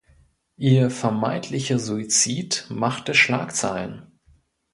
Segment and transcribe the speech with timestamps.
[0.57, 4.11] Ihr (vermeintlicher) Suizid machte Schlagzeilen.